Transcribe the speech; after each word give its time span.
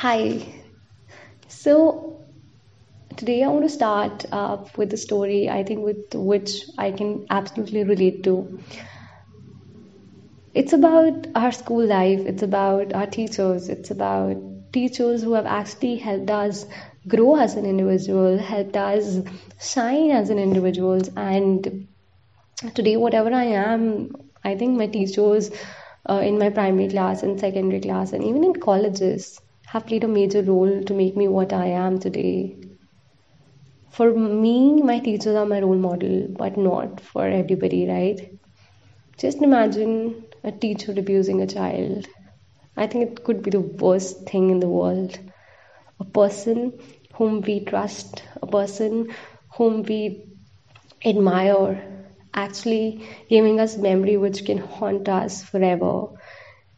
Hi. 0.00 0.40
So 1.48 2.24
today 3.18 3.42
I 3.42 3.48
want 3.48 3.64
to 3.64 3.68
start 3.68 4.24
uh, 4.32 4.64
with 4.78 4.94
a 4.94 4.96
story 4.96 5.50
I 5.50 5.62
think 5.62 5.84
with 5.84 6.14
which 6.14 6.52
I 6.78 6.90
can 6.90 7.26
absolutely 7.28 7.84
relate 7.84 8.22
to. 8.24 8.60
It's 10.54 10.72
about 10.72 11.26
our 11.34 11.52
school 11.52 11.84
life, 11.84 12.20
it's 12.20 12.42
about 12.42 12.94
our 12.94 13.06
teachers, 13.08 13.68
it's 13.68 13.90
about 13.90 14.38
teachers 14.72 15.22
who 15.22 15.34
have 15.34 15.44
actually 15.44 15.96
helped 15.96 16.30
us 16.30 16.64
grow 17.06 17.36
as 17.36 17.56
an 17.56 17.66
individual, 17.66 18.38
helped 18.38 18.78
us 18.78 19.20
shine 19.60 20.12
as 20.12 20.30
an 20.30 20.38
individual 20.38 21.02
and 21.18 21.86
today 22.74 22.96
whatever 22.96 23.34
I 23.34 23.44
am, 23.66 24.16
I 24.42 24.54
think 24.54 24.78
my 24.78 24.86
teachers 24.86 25.50
uh, 26.08 26.22
in 26.32 26.38
my 26.38 26.48
primary 26.48 26.88
class 26.88 27.22
and 27.22 27.38
secondary 27.38 27.82
class 27.82 28.14
and 28.14 28.24
even 28.24 28.44
in 28.44 28.54
colleges 28.54 29.38
have 29.70 29.86
played 29.86 30.02
a 30.02 30.08
major 30.08 30.42
role 30.42 30.82
to 30.82 30.94
make 30.94 31.16
me 31.16 31.28
what 31.28 31.52
I 31.52 31.66
am 31.66 32.00
today. 32.00 32.56
For 33.90 34.12
me, 34.12 34.82
my 34.82 34.98
teachers 34.98 35.36
are 35.36 35.46
my 35.46 35.60
role 35.60 35.76
model, 35.76 36.26
but 36.28 36.56
not 36.56 37.00
for 37.00 37.28
everybody, 37.28 37.86
right? 37.88 38.32
Just 39.16 39.42
imagine 39.42 40.24
a 40.42 40.50
teacher 40.50 40.92
abusing 40.96 41.40
a 41.40 41.46
child. 41.46 42.08
I 42.76 42.88
think 42.88 43.10
it 43.10 43.24
could 43.24 43.44
be 43.44 43.50
the 43.50 43.60
worst 43.60 44.28
thing 44.28 44.50
in 44.50 44.58
the 44.58 44.68
world. 44.68 45.16
A 46.00 46.04
person 46.04 46.80
whom 47.14 47.40
we 47.40 47.60
trust, 47.64 48.24
a 48.42 48.48
person 48.48 49.14
whom 49.56 49.82
we 49.84 50.24
admire, 51.04 52.06
actually 52.34 53.06
giving 53.28 53.60
us 53.60 53.76
memory 53.76 54.16
which 54.16 54.44
can 54.44 54.58
haunt 54.58 55.08
us 55.08 55.44
forever. 55.44 56.08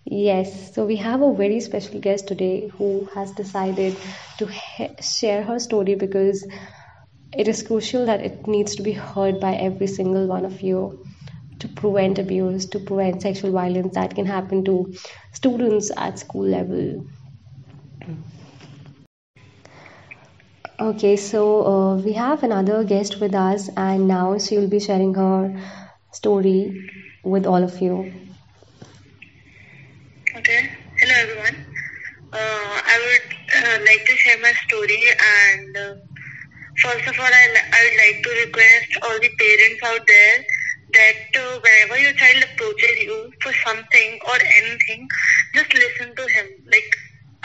Yes, 0.05 0.75
so 0.75 0.85
we 0.85 0.97
have 0.97 1.23
a 1.23 1.33
very 1.35 1.59
special 1.61 1.99
guest 2.01 2.29
today 2.29 2.69
who 2.69 3.07
has 3.15 3.33
decided 3.33 3.97
to 4.39 4.47
he- 4.47 4.91
share 5.01 5.43
her 5.43 5.59
story 5.59 5.95
because 5.97 6.47
it 7.37 7.49
is 7.49 7.63
crucial 7.63 8.07
that 8.07 8.21
it 8.21 8.47
needs 8.47 8.77
to 8.77 8.83
be 8.83 8.93
heard 8.93 9.41
by 9.41 9.55
every 9.55 9.87
single 9.89 10.27
one 10.29 10.45
of 10.45 10.61
you 10.63 11.05
to 11.61 11.69
prevent 11.69 12.19
abuse, 12.19 12.67
to 12.67 12.79
prevent 12.81 13.23
sexual 13.23 13.53
violence 13.53 13.95
that 13.95 14.15
can 14.15 14.27
happen 14.27 14.65
to 14.65 14.93
students 15.33 15.91
at 15.97 16.19
school 16.19 16.45
level. 16.47 17.05
Okay, 20.79 21.17
so 21.17 21.65
uh, 21.67 21.97
we 21.97 22.13
have 22.13 22.43
another 22.43 22.85
guest 22.85 23.21
with 23.21 23.35
us, 23.35 23.71
and 23.77 24.07
now 24.07 24.37
she 24.39 24.59
will 24.59 24.69
be 24.69 24.81
sharing 24.81 25.15
her 25.15 25.59
story 26.13 26.91
with 27.25 27.47
all 27.47 27.63
of 27.63 27.81
you. 27.81 28.13
Okay. 30.43 30.67
Hello, 30.99 31.15
everyone. 31.23 31.55
Uh, 32.35 32.75
I 32.83 32.97
would 32.99 33.27
uh, 33.63 33.79
like 33.87 34.03
to 34.11 34.15
share 34.19 34.41
my 34.43 34.51
story, 34.67 34.99
and 35.07 35.71
uh, 35.77 35.95
first 36.83 37.07
of 37.07 37.15
all, 37.15 37.31
I, 37.31 37.45
I 37.71 37.79
would 37.87 37.99
like 38.03 38.19
to 38.27 38.31
request 38.43 38.91
all 39.07 39.19
the 39.23 39.31
parents 39.39 39.83
out 39.87 40.03
there 40.03 40.37
that 40.99 41.21
uh, 41.39 41.61
whenever 41.63 41.97
your 42.03 42.13
child 42.15 42.43
approaches 42.43 42.97
you 43.07 43.31
for 43.41 43.53
something 43.65 44.19
or 44.27 44.35
anything, 44.59 45.07
just 45.55 45.73
listen 45.75 46.11
to 46.17 46.27
him. 46.35 46.47
Like 46.67 46.91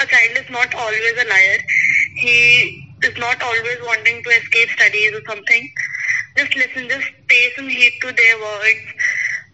a 0.02 0.06
child 0.10 0.34
is 0.42 0.50
not 0.50 0.74
always 0.74 1.14
a 1.22 1.30
liar. 1.30 1.60
He 2.18 2.98
is 3.04 3.14
not 3.20 3.38
always 3.44 3.78
wanting 3.86 4.24
to 4.24 4.30
escape 4.42 4.70
studies 4.74 5.14
or 5.14 5.22
something. 5.30 5.70
Just 6.36 6.56
listen. 6.56 6.90
Just 6.90 7.14
pay 7.30 7.46
some 7.56 7.70
heed 7.70 7.94
to 8.02 8.12
their 8.12 8.38
words. 8.42 8.86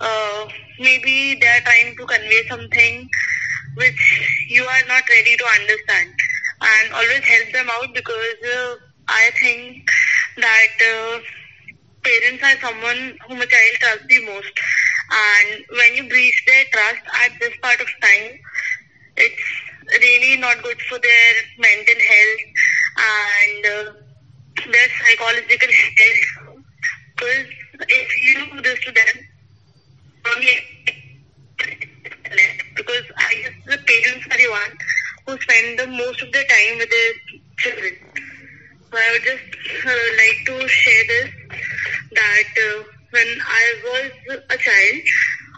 Uh, 0.03 0.47
maybe 0.79 1.35
they 1.39 1.47
are 1.47 1.61
trying 1.65 1.95
to 1.97 2.05
convey 2.05 2.41
something 2.49 3.09
which 3.77 4.01
you 4.49 4.63
are 4.63 4.85
not 4.87 5.03
ready 5.09 5.35
to 5.37 5.45
understand 5.59 6.09
and 6.61 6.93
always 6.93 7.23
help 7.23 7.53
them 7.53 7.69
out 7.71 7.93
because 7.93 8.35
uh, 8.55 8.75
I 9.07 9.31
think 9.41 9.89
that 10.37 10.75
uh, 10.93 11.19
parents 12.03 12.43
are 12.43 12.59
someone 12.61 13.17
whom 13.27 13.41
a 13.41 13.47
child 13.47 13.75
trusts 13.79 14.05
the 14.09 14.25
most. 14.25 14.53
And 15.11 15.65
when 15.77 15.95
you 15.95 16.09
breach 16.09 16.43
their 16.47 16.65
trust 16.73 17.03
at 17.25 17.31
this 17.39 17.53
part 17.61 17.81
of 17.81 17.87
time 18.01 18.31
it's 19.17 19.43
really 20.01 20.37
not 20.39 20.63
good 20.63 20.81
for 20.89 20.99
their 20.99 21.33
mental 21.59 22.01
health 22.11 22.45
and 22.97 23.65
uh, 23.65 23.93
their 24.71 24.89
psychological 24.99 25.69
health. 25.71 26.63
Because 27.17 27.45
if 27.89 28.09
you 28.23 28.45
do 28.53 28.61
this 28.61 28.79
to 28.85 28.91
them 28.91 29.23
only 30.35 30.55
because 32.75 33.05
I 33.17 33.33
guess 33.41 33.55
the 33.65 33.77
parents 33.77 34.25
are 34.31 34.37
the 34.37 34.49
one 34.49 34.73
who 35.27 35.41
spend 35.41 35.79
the 35.79 35.87
most 35.87 36.21
of 36.21 36.31
their 36.31 36.43
time 36.43 36.77
with 36.79 36.89
their 36.89 37.13
children. 37.59 37.93
So 38.91 38.97
I 38.97 39.09
would 39.13 39.23
just 39.23 39.43
uh, 39.85 40.07
like 40.17 40.39
to 40.47 40.67
share 40.67 41.03
this 41.07 41.29
that 42.13 42.49
uh, 42.57 42.83
when 43.11 43.27
I 43.41 43.65
was 43.85 44.11
a 44.49 44.57
child, 44.57 44.97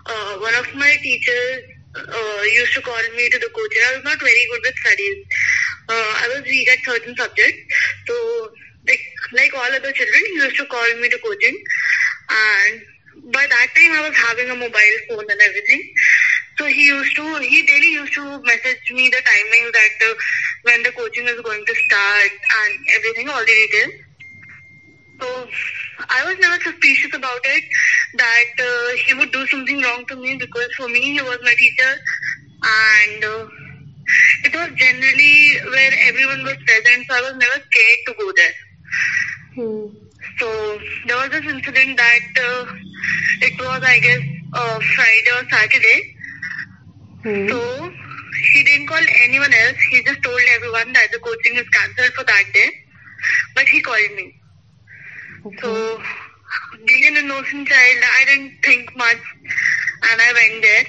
uh, 0.07 0.33
one 0.39 0.55
of 0.55 0.67
my 0.75 0.95
teachers 1.01 1.61
uh, 1.95 2.41
used 2.43 2.73
to 2.75 2.81
call 2.81 3.01
me 3.15 3.29
to 3.29 3.39
the 3.39 3.49
coaching. 3.55 3.83
I 3.89 3.95
was 3.95 4.03
not 4.03 4.19
very 4.19 4.45
good 4.51 4.61
with 4.63 4.75
studies. 4.75 5.17
Uh, 5.89 6.11
I 6.23 6.31
was 6.35 6.43
weak 6.43 6.69
at 6.69 6.79
certain 6.85 7.15
subjects. 7.15 7.59
So 8.07 8.49
like 8.87 9.01
like 9.33 9.53
all 9.55 9.71
other 9.73 9.91
children, 9.91 10.23
he 10.27 10.35
used 10.43 10.57
to 10.57 10.65
call 10.65 10.87
me 11.01 11.09
to 11.09 11.19
coaching 11.19 11.57
and 12.29 12.81
by 13.31 13.45
that 13.49 13.67
time 13.75 13.91
I 13.91 14.07
was 14.07 14.17
having 14.17 14.49
a 14.51 14.55
mobile 14.55 14.97
phone 15.09 15.25
and 15.29 15.41
everything. 15.41 15.81
So 16.57 16.65
he 16.65 16.87
used 16.87 17.15
to, 17.15 17.37
he 17.39 17.65
daily 17.65 17.91
used 17.93 18.13
to 18.13 18.41
message 18.43 18.91
me 18.91 19.09
the 19.09 19.17
timings 19.17 19.71
that 19.73 20.09
uh, 20.09 20.13
when 20.63 20.83
the 20.83 20.91
coaching 20.91 21.25
is 21.27 21.41
going 21.41 21.65
to 21.65 21.75
start 21.75 22.31
and 22.31 22.73
everything, 22.95 23.29
all 23.29 23.39
the 23.39 23.45
details. 23.45 23.93
So 25.19 25.47
I 26.09 26.25
was 26.25 26.37
never 26.39 26.61
suspicious 26.61 27.13
about 27.15 27.39
it 27.43 27.63
that 28.15 28.51
uh, 28.59 28.97
he 29.05 29.13
would 29.13 29.31
do 29.31 29.47
something 29.47 29.81
wrong 29.81 30.05
to 30.07 30.15
me 30.15 30.37
because 30.37 30.69
for 30.77 30.87
me 30.87 31.01
he 31.01 31.21
was 31.21 31.39
my 31.41 31.55
teacher 31.57 31.93
and 32.63 33.23
uh, 33.23 33.47
it 34.43 34.53
was 34.53 34.69
generally 34.77 35.57
where 35.71 35.91
everyone 36.07 36.43
was 36.43 36.57
present 36.65 37.07
so 37.07 37.15
I 37.15 37.21
was 37.21 37.35
never 37.37 37.63
scared 37.63 37.99
to 38.07 38.13
go 38.19 38.31
there. 38.35 38.53
Hmm. 39.55 40.05
So 40.37 40.79
there 41.07 41.17
was 41.17 41.29
this 41.29 41.45
incident 41.45 41.97
that 41.97 42.27
uh, 42.43 42.65
it 43.41 43.59
was, 43.59 43.81
I 43.83 43.99
guess, 43.99 44.21
uh, 44.53 44.79
Friday 44.95 45.31
or 45.35 45.49
Saturday. 45.49 46.15
Hmm. 47.23 47.49
So 47.49 47.91
he 48.53 48.63
didn't 48.63 48.87
call 48.87 49.01
anyone 49.23 49.53
else. 49.53 49.77
He 49.91 50.03
just 50.03 50.21
told 50.23 50.39
everyone 50.55 50.93
that 50.93 51.07
the 51.11 51.19
coaching 51.19 51.55
is 51.55 51.67
cancelled 51.69 52.13
for 52.13 52.23
that 52.23 52.43
day. 52.53 52.71
But 53.55 53.67
he 53.67 53.81
called 53.81 54.11
me. 54.15 54.35
Okay. 55.45 55.57
So 55.61 56.01
being 56.85 57.05
an 57.05 57.25
innocent 57.25 57.67
child, 57.67 58.03
I 58.19 58.25
didn't 58.25 58.53
think 58.63 58.95
much, 58.95 59.17
and 60.09 60.21
I 60.21 60.33
went 60.33 60.61
there. 60.61 60.85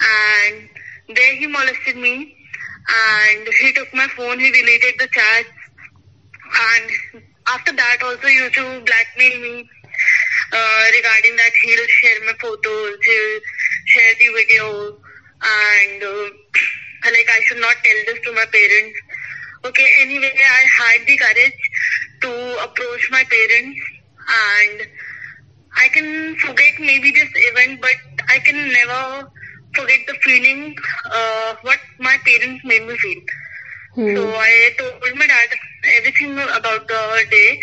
And 0.00 0.68
there 1.16 1.34
he 1.36 1.46
molested 1.46 1.96
me, 1.96 2.36
and 2.88 3.48
he 3.60 3.72
took 3.72 3.92
my 3.92 4.06
phone. 4.16 4.38
He 4.38 4.50
deleted 4.50 4.94
the 4.98 5.08
chats, 5.08 5.48
and 7.14 7.22
after 7.48 7.72
that 7.72 7.98
also 8.02 8.26
used 8.26 8.54
to 8.54 8.82
blackmail 8.84 9.40
me 9.40 9.68
uh, 10.52 10.82
regarding 10.92 11.36
that 11.36 11.52
he'll 11.62 11.86
share 12.00 12.20
my 12.26 12.34
photos, 12.40 12.98
he'll 13.04 13.40
share 13.86 14.14
the 14.18 14.28
video, 14.34 14.98
and 15.42 16.02
uh, 16.02 16.28
like 17.04 17.28
I 17.28 17.40
should 17.46 17.60
not 17.60 17.76
tell 17.82 18.00
this 18.06 18.20
to 18.24 18.32
my 18.32 18.46
parents. 18.46 18.98
Okay, 19.64 19.88
anyway, 20.00 20.32
I 20.32 20.62
had 20.78 21.06
the 21.06 21.16
courage 21.16 21.60
to 22.22 22.64
approach 22.64 23.10
my 23.10 23.24
parents, 23.24 23.80
and 24.28 24.86
I 25.76 25.88
can 25.88 26.36
forget 26.36 26.74
maybe 26.78 27.10
this 27.10 27.30
event, 27.34 27.80
but 27.80 28.24
I 28.28 28.38
can 28.40 28.72
never 28.72 29.30
forget 29.74 30.00
the 30.06 30.14
feeling 30.22 30.74
uh, 31.10 31.54
what 31.62 31.78
my 31.98 32.16
parents 32.24 32.64
made 32.64 32.86
me 32.86 32.96
feel. 32.96 33.22
Hmm. 33.94 34.16
So 34.16 34.34
I 34.34 34.70
told 34.78 35.16
my 35.16 35.26
dad 35.26 35.48
everything 35.98 36.32
about 36.38 36.86
the 36.88 37.26
day 37.30 37.60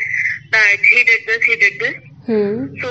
that 0.52 0.78
he 0.80 1.04
did 1.04 1.20
this, 1.28 1.44
he 1.44 1.56
did 1.56 1.80
this. 1.80 2.07
Hmm. 2.28 2.68
So 2.82 2.90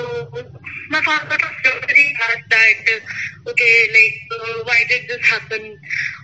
my 0.89 1.01
father 1.01 1.37
was 1.37 1.55
very 1.87 2.15
asked 2.29 2.49
that, 2.51 3.01
okay, 3.49 3.75
like, 3.93 4.17
uh, 4.41 4.63
why 4.65 4.83
did 4.89 5.03
this 5.09 5.25
happen? 5.27 5.77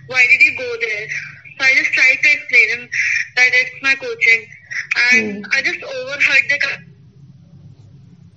Why 0.08 0.26
did 0.28 0.40
you 0.42 0.56
go 0.58 0.76
there? 0.80 1.06
So 1.58 1.66
I 1.66 1.74
just 1.74 1.92
tried 1.94 2.18
to 2.22 2.30
explain 2.32 2.68
him 2.70 2.88
that 3.36 3.50
it's 3.54 3.70
my 3.82 3.94
coaching. 3.96 4.46
And 5.12 5.46
I 5.54 5.62
just 5.62 5.82
overheard 5.82 6.44
the, 6.50 6.58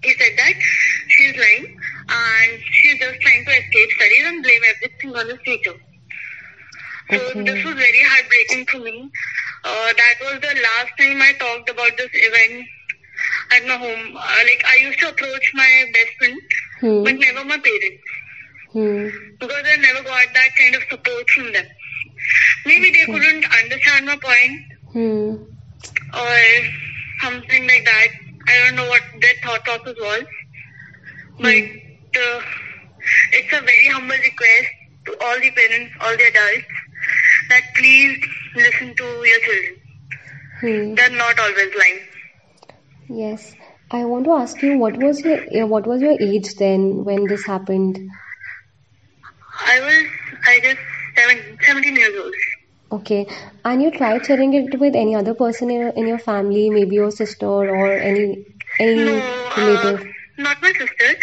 he 0.04 0.14
said 0.14 0.34
that 0.38 0.54
she's 1.10 1.36
lying 1.38 1.66
and 2.10 2.60
she's 2.72 3.00
just 3.00 3.20
trying 3.22 3.46
to 3.46 3.52
escape 3.52 3.90
studies 3.98 4.26
and 4.28 4.44
blame 4.44 4.62
everything 4.76 5.16
on 5.18 5.30
his 5.30 5.40
teacher. 5.46 5.74
So 7.14 7.20
Okay. 7.20 7.46
this 7.46 7.64
was 7.64 7.76
very 7.76 8.04
heartbreaking 8.04 8.66
for 8.68 8.80
me. 8.80 9.10
Uh, 9.64 9.94
that 9.98 10.16
was 10.22 10.40
the 10.42 10.56
last 10.62 10.92
time 11.00 11.22
I 11.22 11.34
talked 11.40 11.70
about 11.70 11.98
this 11.98 12.10
event 12.14 12.68
at 13.56 13.66
my 13.68 13.78
home. 13.78 14.16
Uh, 14.16 14.42
like 14.50 14.64
I 14.66 14.76
used 14.82 15.00
to 15.00 15.10
approach 15.10 15.52
my 15.54 15.86
best 15.94 16.12
friend, 16.20 16.40
Hmm. 16.82 17.04
but 17.04 17.16
never 17.16 17.44
my 17.46 17.58
parents 17.58 18.04
Hmm. 18.74 19.08
because 19.40 19.64
I 19.74 19.76
never 19.78 20.04
got 20.04 20.34
that 20.34 20.56
kind 20.60 20.76
of 20.76 20.84
support 20.90 21.30
from 21.30 21.52
them. 21.54 21.66
maybe 22.66 22.90
they 22.92 23.06
couldn't 23.06 23.46
understand 23.64 24.06
my 24.06 24.16
point 24.18 24.60
Hmm. 24.94 25.36
or 26.22 26.40
something 27.22 27.68
like 27.68 27.86
that. 27.86 28.08
I 28.48 28.58
don't 28.64 28.76
know 28.76 28.88
what 28.90 29.02
their 29.22 29.34
thought 29.44 29.64
process 29.66 29.96
was, 30.00 30.24
but 31.40 31.64
uh, 32.22 32.42
it's 33.34 33.54
a 33.54 33.62
very 33.62 33.88
humble 33.88 34.16
request 34.16 34.70
to 35.06 35.18
all 35.24 35.40
the 35.40 35.52
parents, 35.52 35.94
all 36.02 36.16
the 36.18 36.24
adults, 36.28 36.68
that 37.50 37.64
please 37.76 38.20
listen 38.56 38.96
to 38.96 39.04
your 39.32 39.40
children. 39.48 39.76
Hmm. 40.62 40.96
They're 40.96 41.18
not 41.18 41.40
always 41.40 41.74
lying. 41.76 42.00
Yes. 43.10 43.56
I 43.90 44.04
want 44.06 44.26
to 44.26 44.32
ask 44.32 44.62
you 44.62 44.78
what 44.78 44.98
was 44.98 45.22
your 45.22 45.40
uh, 45.64 45.66
what 45.66 45.88
was 45.88 46.02
your 46.02 46.18
age 46.20 46.56
then 46.56 47.06
when 47.06 47.26
this 47.26 47.46
happened? 47.46 47.98
I 49.66 49.80
was, 49.80 50.08
I 50.46 50.60
guess, 50.60 50.78
17, 51.16 51.58
17 51.66 51.96
years 51.96 52.16
old. 52.22 52.34
Okay. 52.92 53.28
And 53.66 53.82
you 53.82 53.92
tried 53.92 54.26
sharing 54.26 54.54
it 54.54 54.80
with 54.80 54.96
any 54.96 55.16
other 55.16 55.34
person 55.34 55.72
in 55.72 55.80
your, 55.80 55.90
in 55.90 56.08
your 56.08 56.20
family, 56.20 56.70
maybe 56.70 56.96
your 56.96 57.12
sister 57.12 57.48
or 57.48 57.92
any 57.92 58.46
any 58.80 59.06
No, 59.06 59.18
uh, 59.56 59.98
not 60.38 60.62
my 60.62 60.72
sister. 60.72 61.16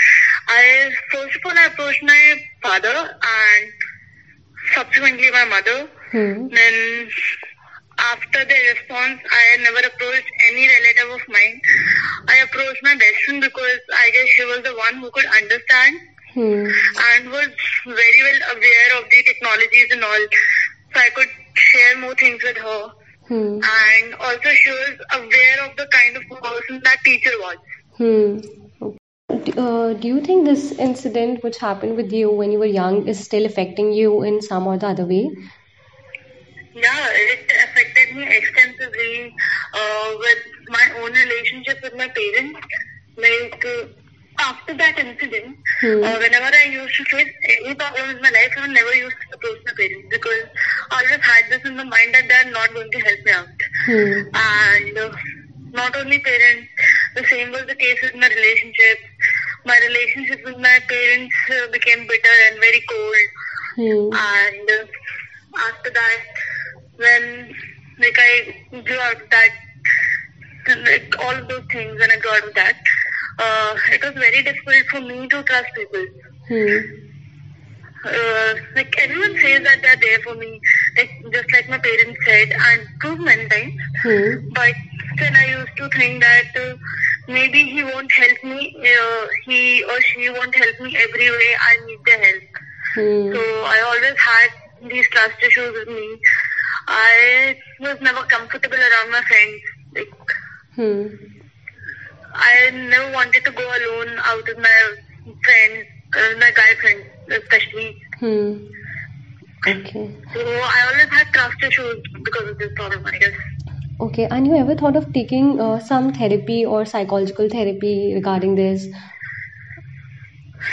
I 0.49 0.91
first 1.11 1.37
of 1.37 1.43
all 1.45 1.59
I 1.59 1.67
approached 1.67 2.03
my 2.03 2.35
father 2.63 3.19
and 3.37 3.73
subsequently 4.75 5.31
my 5.31 5.45
mother. 5.45 5.89
Hmm. 6.11 6.49
Then 6.49 7.09
after 8.13 8.45
their 8.45 8.75
response, 8.75 9.21
I 9.31 9.63
never 9.63 9.79
approached 9.87 10.31
any 10.51 10.69
relative 10.69 11.11
of 11.15 11.29
mine. 11.29 11.61
I 12.29 12.37
approached 12.45 12.83
my 12.83 12.95
best 12.95 13.17
friend 13.25 13.41
because 13.41 13.81
I 13.95 14.11
guess 14.11 14.29
she 14.37 14.45
was 14.45 14.63
the 14.63 14.75
one 14.77 14.97
who 14.97 15.11
could 15.11 15.27
understand 15.27 16.01
Hmm. 16.35 16.67
and 17.09 17.31
was 17.31 17.49
very 17.87 18.23
well 18.27 18.41
aware 18.57 18.91
of 18.99 19.09
the 19.09 19.23
technologies 19.23 19.89
and 19.93 20.03
all. 20.03 20.27
So 20.93 21.01
I 21.01 21.11
could 21.15 21.29
share 21.55 21.99
more 21.99 22.15
things 22.15 22.43
with 22.43 22.57
her. 22.59 22.91
Hmm. 23.29 23.61
And 23.63 24.15
also 24.15 24.49
she 24.51 24.71
was 24.71 24.99
aware 25.13 25.65
of 25.69 25.77
the 25.77 25.87
kind 25.93 26.17
of 26.17 26.25
person 26.43 26.81
that 26.85 26.99
teacher 27.05 27.31
was. 27.39 27.57
Hmm. 27.99 28.41
Uh, 29.57 29.93
do 29.95 30.09
you 30.09 30.21
think 30.21 30.45
this 30.45 30.73
incident 30.73 31.43
which 31.45 31.59
happened 31.59 31.97
with 31.97 32.13
you 32.13 32.31
when 32.31 32.51
you 32.51 32.59
were 32.59 32.67
young 32.67 33.07
is 33.07 33.25
still 33.25 33.47
affecting 33.47 33.93
you 33.93 34.23
in 34.23 34.43
some 34.43 34.67
or 34.67 34.77
the 34.77 34.89
other 34.89 35.07
way? 35.07 35.31
Yeah, 36.75 37.07
it 37.13 37.51
affected 37.65 38.17
me 38.17 38.25
extensively 38.29 39.35
uh, 39.75 40.09
with 40.19 40.43
my 40.69 40.87
own 41.01 41.13
relationship 41.13 41.79
with 41.83 41.95
my 41.97 42.09
parents. 42.09 42.61
Like, 43.17 43.65
uh, 43.65 43.87
after 44.41 44.75
that 44.75 44.99
incident, 44.99 45.57
Hmm. 45.81 46.03
uh, 46.05 46.17
whenever 46.19 46.51
I 46.55 46.65
used 46.71 46.95
to 46.97 47.05
face 47.05 47.33
any 47.49 47.75
problem 47.75 48.11
in 48.11 48.21
my 48.23 48.31
life, 48.31 48.53
I 48.59 48.67
never 48.69 48.95
used 48.95 49.17
to 49.23 49.37
approach 49.37 49.59
my 49.67 49.73
parents 49.79 50.09
because 50.11 50.45
I 50.91 50.97
always 51.03 51.25
had 51.25 51.45
this 51.51 51.63
in 51.65 51.77
my 51.77 51.85
mind 51.85 52.15
that 52.15 52.27
they're 52.29 52.51
not 52.53 52.73
going 52.75 52.91
to 52.91 52.99
help 53.01 53.21
me 53.25 53.33
out. 53.33 53.49
Hmm. 53.87 54.21
And 54.35 54.99
uh, 54.99 55.11
not 55.73 55.97
only 55.97 56.19
parents, 56.19 56.69
the 57.17 57.25
same 57.25 57.51
was 57.53 57.67
the 57.67 57.77
case 57.77 57.99
with 58.03 58.15
my 58.17 58.29
relationships. 58.29 59.05
My 59.65 59.79
relationship 59.87 60.45
with 60.45 60.59
my 60.59 60.79
parents 60.89 61.35
uh, 61.51 61.67
became 61.73 62.07
bitter 62.07 62.37
and 62.51 62.59
very 62.61 62.83
cold 62.91 63.29
Hmm. 63.77 64.09
and 64.13 64.71
uh, 64.71 64.87
after 65.69 65.91
that 65.91 66.21
when 66.97 67.51
like 67.99 68.17
I 68.19 68.81
grew 68.83 68.99
out 68.99 69.21
of 69.21 69.31
that 69.31 69.51
like 70.69 71.15
all 71.21 71.37
of 71.37 71.49
those 71.49 71.65
things 71.73 71.95
when 71.99 72.11
I 72.11 72.17
grew 72.19 72.31
out 72.31 72.45
of 72.49 72.55
that 72.55 72.77
uh, 73.39 73.75
it 73.93 74.03
was 74.03 74.13
very 74.15 74.43
difficult 74.43 74.85
for 74.91 75.01
me 75.01 75.29
to 75.29 75.43
trust 75.43 75.69
people 75.77 76.05
Hmm. 76.49 76.79
uh, 78.05 78.55
like 78.77 78.95
everyone 79.01 79.35
says 79.43 79.63
that 79.65 79.79
they're 79.83 80.01
there 80.01 80.19
for 80.25 80.35
me 80.35 80.61
like 80.99 81.11
just 81.33 81.53
like 81.53 81.69
my 81.69 81.79
parents 81.79 82.19
said 82.27 82.49
and 82.71 82.83
proved 83.01 83.23
many 83.23 83.47
times 83.49 83.73
Hmm. 84.03 84.33
but 84.55 84.75
then 85.21 85.35
I 85.37 85.47
used 85.59 85.77
to 85.79 85.89
think 85.97 86.23
that 86.23 86.49
uh, 86.63 86.75
maybe 87.29 87.65
he 87.65 87.83
won't 87.85 88.13
help 88.13 88.39
me 88.45 88.75
uh, 88.95 89.27
he 89.47 89.83
or 89.85 90.01
she 90.01 90.29
won't 90.31 90.55
help 90.55 90.81
me 90.81 90.97
every 90.97 91.31
way 91.31 91.51
I 91.71 91.75
need 91.87 92.01
their 92.07 92.23
help 92.25 92.45
Hmm. 92.95 93.33
so 93.33 93.41
I 93.75 93.79
always 93.89 94.17
had 94.31 94.91
these 94.91 95.09
trust 95.11 95.37
issues 95.43 95.73
with 95.73 95.89
me. 95.89 96.19
I 96.89 97.57
was 97.81 98.01
never 98.01 98.23
comfortable 98.25 98.77
around 98.77 99.11
my 99.11 99.23
friends. 99.23 99.61
Like 99.95 100.09
Hmm. 100.75 101.07
I 102.35 102.71
never 102.71 103.13
wanted 103.13 103.45
to 103.45 103.53
go 103.53 103.63
alone 103.63 104.19
out 104.25 104.47
with 104.47 104.59
my 104.59 104.95
friends, 105.45 105.87
uh, 106.17 106.35
my 106.41 106.51
guy 106.51 106.75
friends 106.81 107.05
especially. 107.31 107.97
Hmm. 108.19 108.67
Okay. 109.67 110.15
So 110.35 110.41
I 110.41 110.91
always 110.93 111.09
had 111.11 111.27
trust 111.33 111.63
issues 111.63 111.97
because 112.25 112.51
of 112.51 112.59
this 112.59 112.71
problem, 112.77 113.07
I 113.07 113.19
guess. 113.19 113.33
Okay. 114.01 114.27
And 114.31 114.47
you 114.47 114.57
ever 114.57 114.75
thought 114.75 114.97
of 114.97 115.13
taking 115.13 115.61
uh, 115.61 115.79
some 115.81 116.13
therapy 116.13 116.65
or 116.67 116.85
psychological 116.85 117.49
therapy 117.49 118.13
regarding 118.15 118.57
this? 118.57 118.87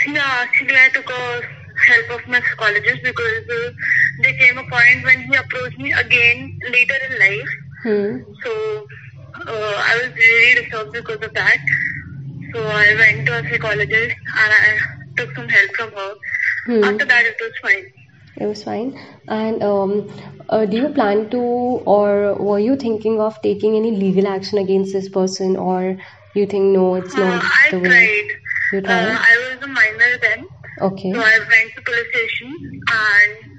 Yeah, 0.06 0.28
actually 0.42 0.76
I 0.76 0.88
took 0.88 1.08
a 1.10 1.42
help 1.86 2.10
of 2.20 2.28
my 2.28 2.40
psychologist 2.40 3.00
because 3.02 3.42
uh, 3.58 3.70
there 4.22 4.34
came 4.40 4.58
a 4.58 4.64
point 4.74 5.04
when 5.04 5.22
he 5.22 5.34
approached 5.34 5.78
me 5.78 5.92
again 5.92 6.50
later 6.70 6.96
in 7.10 7.18
life 7.18 7.50
Hmm. 7.82 8.18
So 8.44 8.50
uh, 9.48 9.74
I 9.90 10.00
was 10.02 10.12
really 10.16 10.62
disturbed 10.62 10.92
because 10.92 11.18
of 11.22 11.32
that. 11.34 11.58
So 12.54 12.60
I 12.66 12.94
went 12.98 13.26
to 13.26 13.38
a 13.38 13.42
psychologist 13.48 14.16
and 14.42 14.52
I 14.52 14.78
took 15.16 15.34
some 15.34 15.48
help 15.48 15.70
from 15.76 15.90
her. 15.92 16.14
Hmm. 16.66 16.84
After 16.84 17.04
that, 17.06 17.24
it 17.26 17.36
was 17.40 17.52
fine. 17.62 17.84
It 18.36 18.46
was 18.46 18.62
fine. 18.64 18.98
And 19.28 19.62
um, 19.62 20.08
uh, 20.48 20.64
do 20.66 20.76
you 20.76 20.88
plan 20.90 21.30
to, 21.30 21.38
or 21.38 22.34
were 22.34 22.58
you 22.58 22.76
thinking 22.76 23.20
of 23.20 23.40
taking 23.42 23.76
any 23.76 23.90
legal 23.92 24.26
action 24.28 24.58
against 24.58 24.92
this 24.92 25.08
person, 25.08 25.56
or 25.56 25.96
you 26.34 26.46
think 26.46 26.72
no, 26.72 26.94
it's 26.96 27.14
Uh, 27.16 27.20
not 27.20 27.42
I 27.42 27.70
the 27.70 27.78
way? 27.80 27.88
tried. 27.88 28.28
You 28.72 28.80
Uh, 28.80 28.86
tried? 28.86 29.08
I 29.30 29.32
was 29.50 29.62
a 29.62 29.66
minor 29.68 30.18
then, 30.22 30.44
Okay. 30.82 31.12
so 31.12 31.20
I 31.20 31.38
went 31.38 31.74
to 31.76 31.82
police 31.82 32.08
station 32.10 32.80
and 32.90 33.52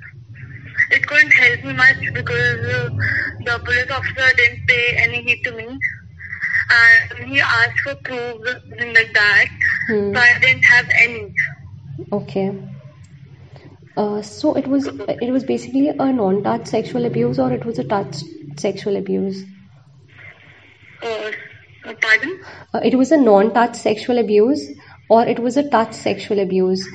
it 0.92 1.08
couldn't 1.08 1.32
help 1.32 1.64
me 1.64 1.74
much 1.74 2.14
because 2.14 2.60
uh, 2.76 2.90
the 3.46 3.60
police 3.64 3.90
officer 3.90 4.36
didn't 4.36 4.68
pay 4.68 4.98
any 4.98 5.24
heed 5.24 5.42
to 5.44 5.52
me. 5.54 5.68
And 6.76 7.30
he 7.30 7.40
asked 7.40 7.80
for 7.84 7.96
proof, 7.96 8.48
something 8.48 8.94
like 8.94 9.14
that. 9.14 9.46
Hmm. 9.88 10.14
So 10.14 10.20
I 10.20 10.40
didn't 10.40 10.64
have 10.64 10.90
any. 11.02 11.34
Okay. 12.12 12.52
Uh, 13.96 14.22
so 14.22 14.56
it 14.56 14.68
was 14.68 14.88
it 14.88 15.32
was 15.32 15.44
basically 15.44 15.90
a 15.90 16.12
non-touch 16.12 16.68
sexual 16.68 17.06
abuse, 17.06 17.38
or 17.38 17.52
it 17.52 17.66
was 17.66 17.80
a 17.80 17.84
touch 17.84 18.24
sexual 18.58 18.98
abuse. 18.98 19.44
Uh, 21.04 21.32
pardon? 22.02 22.42
Uh, 22.74 22.80
it 22.84 22.96
was 22.98 23.12
a 23.12 23.18
non-touch 23.18 23.76
sexual 23.76 24.18
abuse, 24.18 24.68
or 25.10 25.26
it 25.28 25.40
was 25.40 25.58
a 25.58 25.70
touch 25.70 25.94
sexual 25.94 26.40
abuse. 26.40 26.88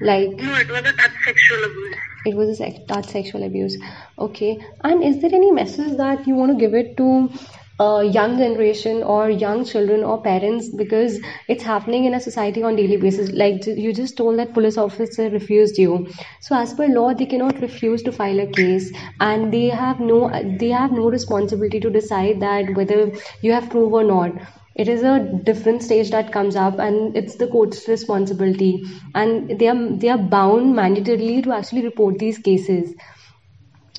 Like 0.00 0.30
No, 0.40 0.54
it 0.56 0.68
was 0.68 0.80
a 0.80 0.92
touch 0.92 1.12
sexual 1.24 1.64
abuse. 1.64 1.96
it 2.26 2.34
was 2.36 2.48
a 2.48 2.54
sex, 2.54 2.78
touch 2.88 3.06
sexual 3.06 3.42
abuse. 3.44 3.76
Okay. 4.18 4.58
And 4.84 5.02
is 5.04 5.20
there 5.20 5.34
any 5.34 5.50
message 5.52 5.96
that 5.96 6.26
you 6.26 6.34
want 6.34 6.52
to 6.52 6.58
give 6.58 6.74
it 6.74 6.96
to 6.96 7.30
uh, 7.78 8.00
young 8.00 8.36
generation 8.38 9.02
or 9.02 9.30
young 9.30 9.64
children 9.64 10.04
or 10.04 10.20
parents 10.22 10.68
because 10.76 11.18
it's 11.48 11.62
happening 11.62 12.04
in 12.04 12.14
a 12.14 12.20
society 12.20 12.62
on 12.62 12.76
daily 12.76 12.96
basis? 12.96 13.30
Like 13.32 13.66
you 13.66 13.92
just 13.92 14.16
told 14.16 14.38
that 14.38 14.52
police 14.54 14.76
officer 14.76 15.30
refused 15.30 15.78
you. 15.78 16.08
So 16.40 16.56
as 16.56 16.74
per 16.74 16.86
law, 16.88 17.14
they 17.14 17.26
cannot 17.26 17.60
refuse 17.60 18.02
to 18.04 18.12
file 18.12 18.40
a 18.40 18.46
case, 18.46 18.92
and 19.20 19.52
they 19.52 19.68
have 19.68 20.00
no 20.00 20.30
they 20.58 20.70
have 20.70 20.92
no 20.92 21.10
responsibility 21.10 21.80
to 21.80 21.90
decide 21.90 22.40
that 22.40 22.74
whether 22.74 23.12
you 23.42 23.52
have 23.52 23.70
proof 23.70 23.92
or 23.92 24.04
not 24.04 24.32
it 24.74 24.88
is 24.88 25.02
a 25.02 25.18
different 25.44 25.82
stage 25.82 26.10
that 26.10 26.32
comes 26.32 26.56
up 26.56 26.78
and 26.78 27.16
it's 27.16 27.36
the 27.36 27.46
court's 27.48 27.86
responsibility 27.88 28.82
and 29.14 29.58
they 29.58 29.68
are 29.68 29.96
they 30.04 30.08
are 30.08 30.18
bound 30.36 30.74
mandatorily 30.74 31.42
to 31.42 31.52
actually 31.52 31.84
report 31.84 32.18
these 32.18 32.38
cases 32.38 32.94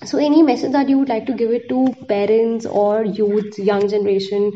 so 0.04 0.18
any 0.18 0.42
message 0.42 0.72
that 0.72 0.90
you 0.90 0.98
would 1.00 1.10
like 1.10 1.26
to 1.28 1.34
give 1.34 1.52
it 1.52 1.68
to 1.70 1.80
parents 2.08 2.66
or 2.66 3.04
youth 3.06 3.58
young 3.60 3.88
generation 3.88 4.52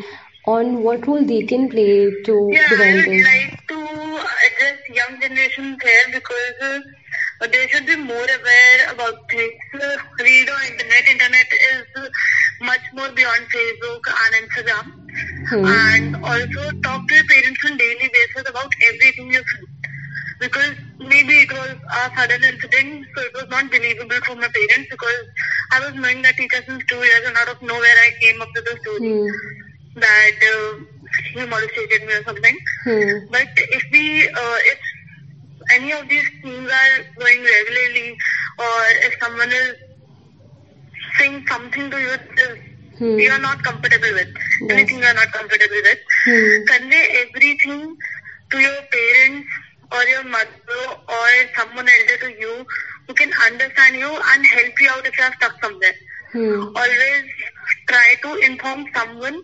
on 0.47 0.83
what 0.83 1.07
role 1.07 1.23
they 1.25 1.41
can 1.51 1.69
play 1.69 2.11
to 2.25 2.35
Yeah, 2.53 2.63
I 2.63 2.67
prevent 2.67 2.95
would 2.95 3.05
this 3.05 3.25
like 3.25 3.67
to 3.67 3.79
address 4.47 4.79
young 4.99 5.21
generation 5.21 5.77
there 5.83 6.05
because 6.13 6.61
uh, 6.61 7.47
they 7.51 7.67
should 7.67 7.85
be 7.85 7.95
more 7.95 8.27
aware 8.39 8.91
about 8.93 9.15
things. 9.29 9.53
Uh, 9.73 9.97
read 10.19 10.49
on 10.49 10.61
internet. 10.71 11.07
Internet 11.07 11.47
is 11.71 12.09
much 12.61 12.85
more 12.93 13.11
beyond 13.11 13.47
Facebook 13.55 14.03
and 14.21 14.47
Instagram. 14.47 14.85
Hmm. 15.49 15.65
And 15.65 16.15
also 16.15 16.61
talk 16.83 17.07
to 17.07 17.15
your 17.15 17.25
parents 17.25 17.61
on 17.65 17.77
daily 17.77 18.09
basis 18.11 18.49
about 18.49 18.73
everything 18.89 19.31
you 19.33 19.43
feel. 19.43 19.67
Because 20.39 20.75
maybe 20.99 21.33
it 21.45 21.51
was 21.51 21.75
a 21.97 22.11
sudden 22.15 22.43
incident, 22.43 23.05
so 23.15 23.23
it 23.23 23.33
was 23.35 23.47
not 23.49 23.71
believable 23.71 24.19
for 24.25 24.35
my 24.35 24.49
parents 24.49 24.87
because 24.89 25.21
I 25.71 25.79
was 25.79 25.93
knowing 25.95 26.21
that 26.23 26.35
teacher 26.35 26.61
since 26.67 26.83
two 26.89 26.97
years 26.97 27.23
and 27.25 27.37
out 27.37 27.49
of 27.49 27.61
nowhere 27.61 27.97
I 28.07 28.11
came 28.21 28.41
up 28.41 28.49
with 28.55 28.67
a 28.67 28.77
story 28.81 29.13
Hmm. 29.13 29.29
that 29.95 30.37
uh, 30.53 30.73
he 31.33 31.45
molested 31.45 32.03
me 32.07 32.13
or 32.13 32.23
something. 32.23 32.57
Hmm. 32.83 33.17
But 33.31 33.49
if 33.55 33.83
we, 33.91 34.27
uh, 34.27 34.57
if 34.73 34.79
any 35.71 35.91
of 35.93 36.07
these 36.09 36.27
things 36.41 36.69
are 36.69 37.03
going 37.19 37.41
regularly, 37.43 38.17
or 38.59 38.75
if 39.07 39.15
someone 39.21 39.51
is 39.51 39.75
saying 41.17 41.45
something 41.47 41.89
to 41.91 41.97
you 41.99 42.09
that 42.37 42.57
Hmm. 42.97 43.19
you 43.19 43.29
are 43.31 43.39
not 43.39 43.61
comfortable 43.63 44.13
with, 44.13 44.27
Yes. 44.61 44.71
anything 44.71 44.99
you 44.99 45.05
are 45.05 45.13
not 45.13 45.31
comfortable 45.31 45.81
with. 45.87 45.99
Hmm. 46.25 46.65
Convey 46.65 47.03
everything 47.23 47.95
to 48.51 48.59
your 48.59 48.81
parents 48.95 49.47
or 49.91 50.03
your 50.03 50.23
mother 50.23 50.83
or 51.09 51.27
someone 51.57 51.87
elder 51.95 52.17
to 52.25 52.29
you 52.39 52.65
who 53.07 53.13
can 53.13 53.31
understand 53.47 53.95
you 53.95 54.11
and 54.33 54.45
help 54.45 54.79
you 54.79 54.89
out 54.89 55.05
if 55.05 55.17
you 55.17 55.23
are 55.25 55.33
stuck 55.33 55.53
somewhere. 55.63 55.95
Hmm. 56.31 56.61
Always 56.75 57.23
try 57.89 58.15
to 58.23 58.35
inform 58.49 58.85
someone 58.93 59.41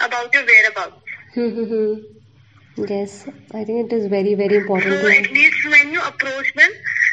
about 0.00 0.32
your 0.34 0.44
whereabouts. 0.44 0.96
Hmm, 1.34 1.48
hmm, 1.48 1.64
hmm. 1.64 1.94
Yes, 2.88 3.28
I 3.54 3.64
think 3.64 3.92
it 3.92 3.96
is 3.96 4.06
very, 4.06 4.34
very 4.34 4.56
important 4.56 5.00
So 5.00 5.08
at 5.08 5.30
least 5.30 5.64
when 5.68 5.92
you 5.92 6.00
approach 6.02 6.52
them, 6.54 6.70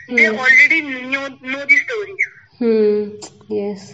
they 0.07 0.27
already 0.27 0.81
know, 0.81 1.27
know 1.41 1.65
the 1.65 1.77
story. 1.77 2.15
Hmm. 2.59 3.09
Yes. 3.49 3.93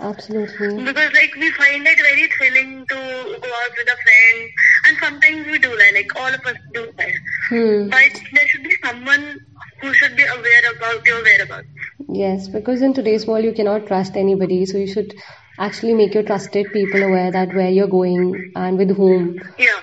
Absolutely. 0.00 0.84
Because 0.84 1.12
like 1.12 1.34
we 1.36 1.50
find 1.52 1.86
it 1.86 1.98
very 1.98 2.28
thrilling 2.28 2.86
to 2.86 2.94
go 2.94 3.50
out 3.62 3.72
with 3.76 3.88
a 3.88 3.96
friend 3.96 4.50
and 4.86 4.98
sometimes 4.98 5.46
we 5.46 5.58
do 5.58 5.76
that, 5.76 5.92
like 5.94 6.14
all 6.16 6.32
of 6.32 6.40
us 6.46 6.56
do 6.72 6.92
that. 6.96 7.12
Hmm. 7.48 7.88
But 7.90 8.22
there 8.32 8.46
should 8.46 8.62
be 8.62 8.76
someone 8.84 9.38
who 9.80 9.92
should 9.94 10.16
be 10.16 10.24
aware 10.24 10.72
about 10.76 11.06
your 11.06 11.22
whereabouts. 11.22 11.66
Yes, 12.08 12.48
because 12.48 12.82
in 12.82 12.94
today's 12.94 13.26
world 13.26 13.44
you 13.44 13.52
cannot 13.52 13.86
trust 13.86 14.16
anybody, 14.16 14.66
so 14.66 14.78
you 14.78 14.86
should 14.86 15.14
actually 15.58 15.94
make 15.94 16.14
your 16.14 16.22
trusted 16.22 16.72
people 16.72 17.02
aware 17.02 17.32
that 17.32 17.52
where 17.52 17.68
you're 17.68 17.88
going 17.88 18.52
and 18.54 18.78
with 18.78 18.96
whom. 18.96 19.40
Yeah. 19.58 19.80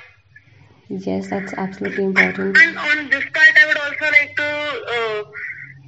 Yes, 0.88 1.27
that's 1.29 1.53
absolutely 1.53 2.05
important. 2.05 2.57
And 2.57 2.77
on 2.77 3.10
this 3.10 3.25
part 3.34 3.57
I 3.57 3.65
would 3.67 3.77
also 3.77 4.05
like 4.05 4.36
to 4.38 4.43
uh, 4.95 5.24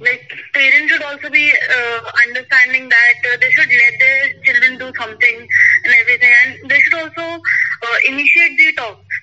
like 0.00 0.32
parents 0.54 0.92
should 0.92 1.02
also 1.02 1.30
be 1.30 1.50
uh, 1.52 2.00
understanding 2.28 2.88
that 2.88 3.18
uh, 3.32 3.36
they 3.40 3.50
should 3.50 3.68
let 3.68 3.94
their 4.00 4.20
children 4.44 4.78
do 4.78 4.92
something 4.98 5.36
and 5.84 5.94
everything 6.02 6.32
and 6.44 6.70
they 6.70 6.80
should 6.80 6.94
also 6.94 7.26
uh, 7.82 7.96
initiate 8.06 8.56
the 8.58 8.72
talks. 8.76 9.14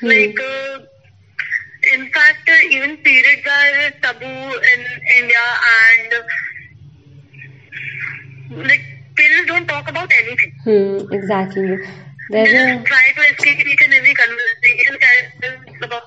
Hmm. 0.00 0.08
Like 0.08 0.40
uh, 0.40 0.78
in 1.94 2.10
fact 2.12 2.48
uh, 2.48 2.68
even 2.70 2.96
periods 2.98 3.46
are 3.46 3.90
taboo 4.02 4.60
in 4.72 4.80
India 5.18 5.44
and 5.78 6.24
like 8.68 8.82
parents 9.16 9.46
don't 9.46 9.66
talk 9.66 9.88
about 9.88 10.10
anything. 10.12 10.52
Hmm, 10.64 11.12
exactly. 11.12 11.76
They 12.30 12.44
just 12.44 12.56
a 12.56 12.84
try 12.84 13.06
to 13.16 13.22
escape 13.34 13.66
each 13.66 13.82
and 13.84 13.94
every 13.94 14.14
conversation 14.14 14.96
about. 15.82 16.02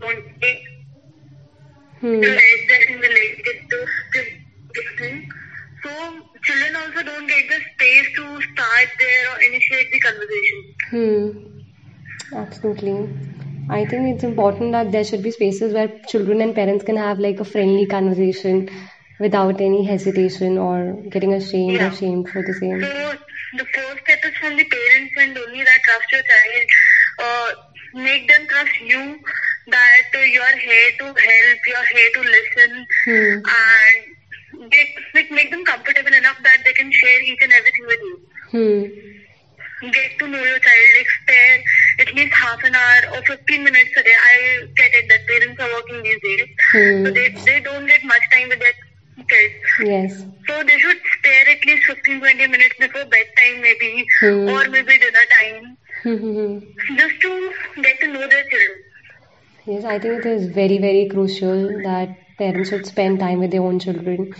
Don't 0.00 0.24
take 0.42 0.62
hmm, 2.00 2.20
related 2.20 3.00
related 3.00 3.56
to 3.70 3.86
this 4.14 4.86
thing. 4.98 5.28
So 5.84 5.90
children 6.44 6.76
also 6.76 7.02
don't 7.02 7.26
get 7.26 7.48
the 7.48 7.60
space 7.74 8.08
to 8.16 8.40
start 8.52 8.88
there 8.98 9.30
or 9.32 9.40
initiate 9.40 9.90
the 9.92 10.00
conversation. 10.00 10.58
hmm, 10.90 12.36
absolutely. 12.36 13.08
I 13.68 13.84
think 13.86 14.14
it's 14.14 14.24
important 14.24 14.72
that 14.72 14.92
there 14.92 15.04
should 15.04 15.22
be 15.22 15.30
spaces 15.30 15.72
where 15.72 15.88
children 16.08 16.40
and 16.40 16.54
parents 16.54 16.84
can 16.84 16.96
have 16.96 17.18
like 17.18 17.40
a 17.40 17.44
friendly 17.44 17.86
conversation 17.86 18.68
without 19.18 19.60
any 19.60 19.84
hesitation 19.84 20.58
or 20.58 20.94
getting 21.10 21.32
ashamed 21.32 21.76
or 21.76 21.84
Yeah. 21.84 21.90
shamed 21.90 22.28
for 22.28 22.42
the 22.42 22.52
same. 22.52 22.80
So 22.82 23.14
the 23.58 23.64
first 23.74 23.98
step 24.04 24.24
is 24.24 24.36
from 24.40 24.56
the 24.56 24.64
parents 24.64 25.14
and 25.16 25.38
only 25.38 25.62
that 25.64 25.80
trust 25.84 26.12
your 26.12 26.22
child. 26.22 26.66
Uh, 27.18 27.52
make 27.94 28.28
them 28.28 28.46
trust 28.48 28.80
you 28.80 29.18
that 29.68 30.02
you 30.34 30.40
are 30.40 30.56
here 30.56 30.90
to 30.98 31.04
help, 31.04 31.58
you 31.66 31.74
are 31.74 31.88
here 31.94 32.10
to 32.14 32.20
listen, 32.20 32.86
Hmm, 33.04 33.38
and 33.54 34.11
get, 34.70 34.88
like, 35.14 35.30
make 35.30 35.50
them 35.50 35.64
comfortable 35.64 36.12
enough 36.12 36.36
that 36.42 36.58
they 36.64 36.72
can 36.72 36.90
share 36.92 37.22
each 37.22 37.38
and 37.42 37.52
everything 37.52 37.86
with 37.86 38.00
you. 38.00 38.20
hmm, 38.50 39.90
Get 39.90 40.16
to 40.20 40.28
know 40.28 40.38
your 40.38 40.58
child, 40.60 40.88
like 40.96 41.08
spare 41.22 41.62
at 41.98 42.14
least 42.14 42.32
half 42.34 42.62
an 42.62 42.72
hour 42.76 43.16
or 43.18 43.22
15 43.26 43.64
minutes 43.64 43.90
a 43.96 44.02
day. 44.04 44.14
I 44.32 44.66
get 44.76 44.90
it 44.94 45.08
that 45.08 45.26
parents 45.26 45.60
are 45.60 45.70
working 45.74 46.02
these 46.04 46.20
days, 46.22 46.48
hmm. 46.72 47.04
so 47.06 47.10
they, 47.10 47.28
they 47.44 47.60
don't 47.60 47.86
get 47.86 48.04
much 48.04 48.22
time 48.32 48.48
with 48.48 48.60
their 48.60 49.26
kids. 49.26 49.54
Yes. 49.80 50.24
So 50.46 50.62
they 50.62 50.78
should 50.78 50.98
spare 51.18 51.48
at 51.48 51.66
least 51.66 51.86
15 51.86 52.20
20 52.20 52.46
minutes 52.46 52.74
before 52.78 53.04
bedtime, 53.06 53.60
maybe, 53.60 54.06
Hmm. 54.20 54.48
or 54.50 54.68
maybe 54.68 54.98
dinner 54.98 55.26
time, 55.34 55.76
hmm. 56.04 56.58
just 56.96 57.20
to 57.22 57.52
get 57.82 57.98
to 58.02 58.06
know 58.06 58.20
their 58.28 58.44
children. 58.50 58.78
Yes, 59.66 59.84
I 59.84 59.98
think 59.98 60.24
it 60.24 60.26
is 60.26 60.46
very, 60.46 60.78
very 60.78 61.08
crucial 61.08 61.82
that 61.82 62.16
parents 62.38 62.70
should 62.70 62.86
spend 62.86 63.20
time 63.20 63.40
with 63.40 63.50
their 63.50 63.62
own 63.62 63.78
children 63.78 64.34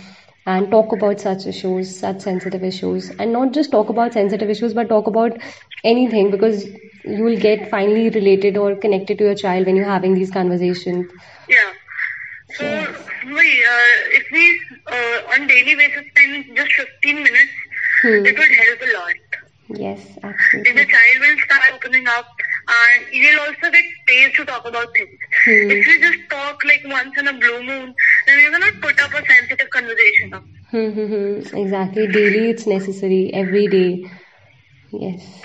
and 0.45 0.69
talk 0.71 0.91
about 0.91 1.19
such 1.21 1.45
issues, 1.47 1.99
such 1.99 2.21
sensitive 2.21 2.63
issues, 2.63 3.09
and 3.11 3.31
not 3.31 3.53
just 3.53 3.71
talk 3.71 3.89
about 3.89 4.13
sensitive 4.13 4.49
issues, 4.49 4.73
but 4.73 4.89
talk 4.89 5.07
about 5.07 5.37
anything 5.83 6.31
because 6.31 6.65
you 7.05 7.23
will 7.23 7.37
get 7.37 7.69
finally 7.69 8.09
related 8.09 8.57
or 8.57 8.75
connected 8.75 9.17
to 9.17 9.25
your 9.25 9.35
child 9.35 9.65
when 9.65 9.75
you're 9.75 9.85
having 9.85 10.13
these 10.13 10.31
conversations. 10.31 11.11
Yeah. 11.47 11.71
So, 12.51 12.65
we, 13.25 13.63
uh, 13.65 13.95
if 14.19 14.25
we 14.31 14.59
uh, 14.87 15.33
on 15.33 15.47
daily 15.47 15.75
basis 15.75 16.03
spend 16.11 16.55
just 16.55 16.71
15 16.73 17.15
minutes, 17.23 17.51
Hmm. 18.01 18.25
it 18.25 18.37
would 18.37 18.51
help 18.51 18.81
a 18.81 18.93
lot. 18.93 19.15
Yes, 19.69 20.17
If 20.53 20.75
the 20.75 20.85
child 20.85 21.19
will 21.21 21.37
start 21.45 21.63
opening 21.73 22.07
up 22.07 22.27
and 22.67 23.13
you 23.13 23.29
will 23.29 23.41
also 23.41 23.71
get 23.71 23.85
space 24.01 24.35
to 24.37 24.45
talk 24.45 24.65
about 24.65 24.93
things. 24.93 25.17
Hmm. 25.45 25.71
If 25.71 25.87
you 25.87 25.99
just 26.01 26.29
talk 26.29 26.63
like 26.63 26.81
once 26.85 27.17
in 27.17 27.27
a 27.27 27.33
blue 27.33 27.63
moon, 27.63 27.93
then 28.27 28.39
you 28.39 28.51
cannot 28.51 28.81
put 28.81 28.99
up 29.01 29.13
a 29.13 29.25
sensitive 29.25 29.69
conversation. 29.69 30.31
Hmm, 30.71 30.89
hmm, 30.89 31.07
hmm. 31.07 31.57
Exactly. 31.57 32.07
Daily, 32.07 32.49
it's 32.49 32.65
necessary. 32.67 33.33
Every 33.33 33.67
day. 33.67 34.09
Yes. 34.91 35.41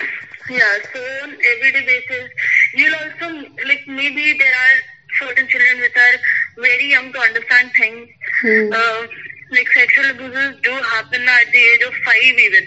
Yeah, 0.49 0.77
so 0.93 0.99
on 1.23 1.29
everyday 1.29 1.85
basis, 1.85 2.29
you'll 2.73 2.95
also 2.95 3.47
like 3.67 3.83
maybe 3.87 4.37
there 4.37 4.53
are 4.53 4.77
certain 5.19 5.47
children 5.47 5.79
which 5.79 5.95
are 5.95 6.17
very 6.57 6.89
young 6.89 7.11
to 7.13 7.19
understand 7.19 7.71
things. 7.77 8.09
Hmm. 8.41 8.73
Uh, 8.73 9.07
like 9.51 9.67
sexual 9.73 10.11
abuses 10.11 10.55
do 10.63 10.71
happen 10.71 11.27
at 11.27 11.51
the 11.51 11.59
age 11.59 11.81
of 11.81 11.93
five 12.05 12.39
even. 12.45 12.65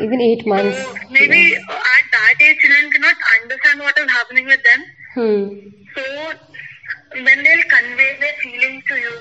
Even 0.00 0.20
eight 0.20 0.46
months. 0.46 0.76
So 0.76 0.94
maybe 1.10 1.54
at 1.54 2.07
that 2.28 2.42
age, 2.42 2.58
children 2.58 2.90
cannot 2.92 3.16
understand 3.42 3.80
what 3.80 3.98
is 3.98 4.10
happening 4.10 4.46
with 4.46 4.62
them. 4.62 4.84
Hmm. 5.14 5.48
So 5.96 6.04
when 7.24 7.42
they'll 7.42 7.68
convey 7.70 8.16
their 8.20 8.34
feelings 8.42 8.84
to 8.88 8.94
you 9.00 9.14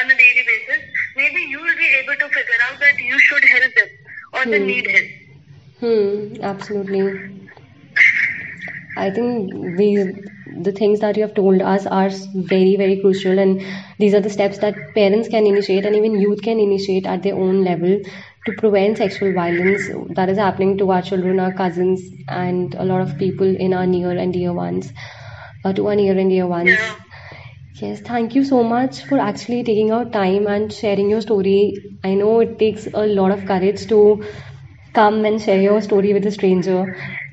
on 0.00 0.10
a 0.10 0.16
daily 0.16 0.44
basis, 0.46 0.82
maybe 1.16 1.40
you 1.40 1.60
will 1.60 1.76
be 1.76 1.88
able 2.02 2.14
to 2.14 2.28
figure 2.28 2.60
out 2.70 2.80
that 2.80 2.98
you 2.98 3.18
should 3.18 3.44
help 3.44 3.74
them 3.74 3.88
or 4.34 4.44
they 4.46 4.58
Hmm. 4.60 4.66
need 4.66 4.90
help. 4.90 5.08
Hmm, 5.80 6.42
absolutely. 6.42 7.04
I 8.96 9.10
think 9.10 9.76
these 9.76 10.06
the 10.64 10.72
things 10.72 11.00
that 11.00 11.16
you 11.16 11.22
have 11.22 11.34
told 11.34 11.62
us 11.62 11.86
are 11.86 12.10
very 12.34 12.76
very 12.76 13.00
crucial 13.00 13.38
and 13.38 13.62
these 13.98 14.14
are 14.14 14.20
the 14.20 14.30
steps 14.30 14.58
that 14.58 14.94
parents 14.94 15.28
can 15.28 15.46
initiate 15.46 15.86
and 15.86 15.94
even 15.94 16.18
youth 16.20 16.42
can 16.42 16.58
initiate 16.58 17.06
at 17.06 17.22
their 17.22 17.34
own 17.36 17.62
level 17.64 18.00
to 18.48 18.52
prevent 18.60 18.98
sexual 18.98 19.32
violence 19.32 19.88
that 20.20 20.28
is 20.28 20.38
happening 20.38 20.76
to 20.78 20.90
our 20.90 21.02
children, 21.02 21.40
our 21.40 21.52
cousins 21.52 22.02
and 22.28 22.74
a 22.74 22.84
lot 22.84 23.00
of 23.02 23.18
people 23.18 23.56
in 23.66 23.74
our 23.74 23.86
near 23.86 24.12
and 24.26 24.32
dear 24.32 24.52
ones, 24.52 24.92
uh, 25.64 25.72
to 25.72 25.88
our 25.88 25.96
near 25.96 26.18
and 26.18 26.30
dear 26.30 26.46
ones. 26.46 26.70
Yeah. 26.70 26.94
Yes, 27.80 28.00
thank 28.00 28.34
you 28.34 28.44
so 28.44 28.62
much 28.64 29.04
for 29.04 29.18
actually 29.18 29.62
taking 29.64 29.90
out 29.92 30.12
time 30.12 30.46
and 30.46 30.72
sharing 30.72 31.10
your 31.10 31.20
story. 31.20 31.76
I 32.04 32.14
know 32.14 32.40
it 32.40 32.58
takes 32.58 32.86
a 32.92 33.06
lot 33.06 33.30
of 33.30 33.44
courage 33.46 33.86
to 33.88 34.24
come 34.94 35.24
and 35.24 35.40
share 35.40 35.60
your 35.60 35.80
story 35.82 36.12
with 36.14 36.26
a 36.26 36.32
stranger. 36.38 36.80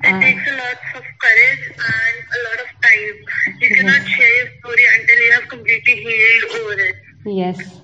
It 0.03 0.13
Uh, 0.13 0.22
takes 0.22 0.48
a 0.51 0.55
lot 0.57 0.79
of 1.00 1.05
courage 1.25 1.63
and 1.93 2.15
a 2.38 2.39
lot 2.48 2.60
of 2.65 2.69
time. 2.88 3.15
You 3.62 3.69
cannot 3.75 4.07
share 4.15 4.36
your 4.39 4.50
story 4.60 4.86
until 5.00 5.19
you 5.25 5.31
have 5.39 5.48
completely 5.55 5.95
healed 6.05 6.62
over 6.62 6.79
it. 6.89 6.95
yes, 7.25 7.81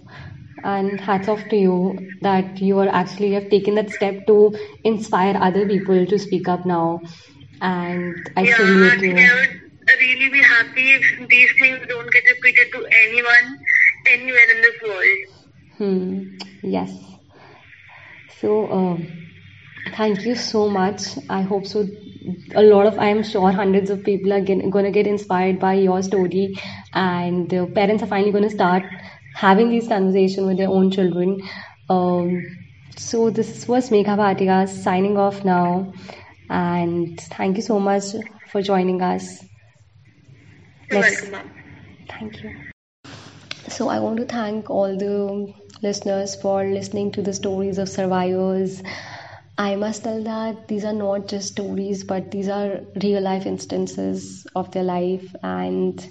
and 0.63 0.99
hats 0.99 1.27
off 1.27 1.43
to 1.49 1.55
you 1.55 1.97
that 2.21 2.61
you 2.61 2.79
are 2.79 2.87
actually 2.89 3.33
have 3.33 3.49
taken 3.49 3.75
that 3.75 3.89
step 3.89 4.25
to 4.27 4.55
inspire 4.83 5.37
other 5.37 5.67
people 5.67 6.05
to 6.05 6.19
speak 6.19 6.47
up 6.47 6.65
now. 6.65 7.01
And 7.61 8.15
I 8.35 8.41
yeah, 8.41 8.55
salute 8.55 9.01
you. 9.01 9.15
I 9.15 9.35
would 9.35 9.99
really 9.99 10.29
be 10.29 10.41
happy 10.41 10.91
if 10.93 11.29
these 11.29 11.51
things 11.59 11.87
don't 11.87 12.11
get 12.11 12.23
repeated 12.29 12.71
to 12.73 12.85
anyone 12.91 13.59
anywhere 14.07 14.49
in 14.55 14.61
this 14.61 14.81
world. 14.81 15.17
Hmm. 15.77 16.37
Yes. 16.63 16.91
So, 18.39 18.71
um, 18.71 19.07
thank 19.95 20.25
you 20.25 20.35
so 20.35 20.69
much. 20.69 21.01
I 21.29 21.41
hope 21.41 21.67
so. 21.67 21.87
A 22.55 22.61
lot 22.61 22.85
of, 22.87 22.99
I 22.99 23.07
am 23.09 23.23
sure, 23.23 23.51
hundreds 23.51 23.89
of 23.89 24.03
people 24.03 24.33
are 24.33 24.41
going 24.41 24.85
to 24.85 24.91
get 24.91 25.07
inspired 25.07 25.59
by 25.59 25.73
your 25.75 26.01
story, 26.01 26.55
and 26.93 27.49
the 27.49 27.65
parents 27.67 28.03
are 28.03 28.07
finally 28.07 28.31
going 28.31 28.43
to 28.43 28.49
start 28.49 28.83
having 29.35 29.69
these 29.69 29.87
conversations 29.87 30.47
with 30.47 30.57
their 30.57 30.69
own 30.69 30.91
children. 30.91 31.41
Um, 31.89 32.43
so, 32.97 33.29
this 33.29 33.67
was 33.67 33.89
Megha 33.89 34.17
Bhatia 34.17 34.67
signing 34.67 35.17
off 35.17 35.43
now, 35.45 35.93
and 36.49 37.19
thank 37.19 37.57
you 37.57 37.63
so 37.63 37.79
much 37.79 38.03
for 38.51 38.61
joining 38.61 39.01
us. 39.01 39.43
You're 40.91 41.01
welcome. 41.01 41.51
Thank 42.09 42.43
you. 42.43 42.51
So 43.67 43.87
I 43.87 43.99
want 43.99 44.17
to 44.17 44.25
thank 44.25 44.69
all 44.69 44.97
the 44.97 45.53
listeners 45.81 46.35
for 46.35 46.63
listening 46.65 47.13
to 47.13 47.21
the 47.21 47.33
stories 47.33 47.77
of 47.77 47.87
survivors. 47.87 48.83
I 49.57 49.75
must 49.75 50.03
tell 50.03 50.21
that 50.23 50.67
these 50.67 50.83
are 50.83 50.93
not 50.93 51.27
just 51.27 51.53
stories, 51.53 52.03
but 52.03 52.31
these 52.31 52.49
are 52.49 52.81
real 53.01 53.21
life 53.21 53.45
instances 53.45 54.45
of 54.55 54.71
their 54.71 54.83
life 54.83 55.33
and 55.41 56.05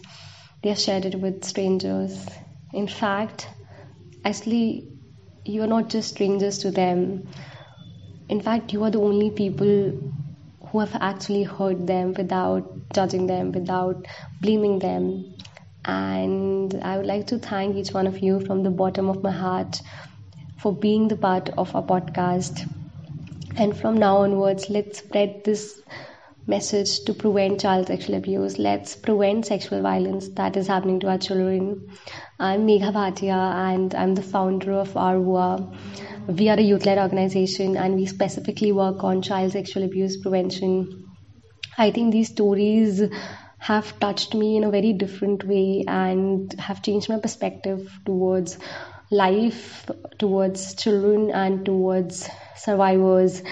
they 0.63 0.71
are 0.71 0.77
shared 0.77 1.05
it 1.05 1.17
with 1.17 1.45
strangers. 1.45 2.27
In 2.73 2.87
fact, 2.89 3.49
actually, 4.25 4.89
you 5.45 5.63
are 5.63 5.67
not 5.67 5.89
just 5.89 6.11
strangers 6.11 6.59
to 6.59 6.71
them. 6.71 7.29
In 8.29 8.41
fact, 8.41 8.73
you 8.73 8.85
are 8.85 8.91
the 8.91 9.01
only 9.01 9.31
people 9.31 9.93
who 10.67 10.79
have 10.79 10.97
actually 11.01 11.43
heard 11.43 11.87
them 11.87 12.15
without 12.15 12.71
judging 12.93 13.27
them, 13.27 13.53
without 13.53 14.07
blaming 14.41 14.79
them. 14.79 15.35
And 15.85 16.75
I 16.83 16.97
would 16.97 17.07
like 17.07 17.27
to 17.29 17.39
thank 17.39 17.77
each 17.77 17.93
one 17.93 18.07
of 18.07 18.19
you 18.21 18.41
from 18.41 18.63
the 18.63 18.71
bottom 18.71 19.09
of 19.09 19.23
my 19.23 19.33
heart 19.33 19.81
for 20.59 20.73
being 20.73 21.09
the 21.09 21.17
part 21.17 21.49
of 21.51 21.75
our 21.75 21.83
podcast. 21.83 22.71
And 23.57 23.77
from 23.77 23.97
now 23.97 24.19
onwards, 24.19 24.71
let's 24.71 24.99
spread 24.99 25.43
this 25.45 25.81
message 26.47 27.05
to 27.05 27.15
prevent 27.15 27.61
child 27.61 27.89
sexual 27.89 28.17
abuse. 28.17 28.59
Let's 28.59 28.97
prevent 28.97 29.47
sexual 29.47 29.83
violence 29.83 30.29
that 30.31 30.57
is 30.57 30.67
happening 30.67 31.01
to 31.01 31.09
our 31.09 31.19
children. 31.19 31.91
I'm 32.39 32.67
Megha 32.67 32.93
Bhatia 32.93 33.55
and 33.73 33.95
I'm 33.95 34.15
the 34.15 34.23
founder 34.23 34.73
of 34.73 34.95
Arwa. 34.95 35.77
We 36.27 36.49
are 36.49 36.59
a 36.59 36.63
youth 36.63 36.87
led 36.87 36.99
organization 36.99 37.77
and 37.77 37.95
we 37.95 38.07
specifically 38.07 38.73
work 38.73 39.05
on 39.05 39.23
child 39.23 39.53
sexual 39.53 39.85
abuse 39.85 40.17
prevention. 40.17 41.05
I 41.77 41.91
think 41.91 42.13
these 42.13 42.29
stories 42.29 43.03
have 43.59 44.01
touched 44.01 44.35
me 44.35 44.57
in 44.57 44.65
a 44.65 44.71
very 44.71 44.93
different 44.95 45.45
way 45.45 45.85
and 45.87 46.53
have 46.59 46.83
changed 46.83 47.09
my 47.09 47.19
perspective 47.19 47.91
towards 48.07 48.59
life, 49.11 49.91
towards 50.19 50.75
children, 50.75 51.31
and 51.31 51.65
towards 51.65 52.29
survivors. 52.57 53.43